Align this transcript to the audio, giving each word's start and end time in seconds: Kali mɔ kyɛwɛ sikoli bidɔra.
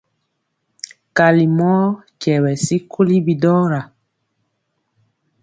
Kali 1.17 1.45
mɔ 1.57 1.71
kyɛwɛ 2.21 2.51
sikoli 2.65 3.15
bidɔra. 3.25 3.81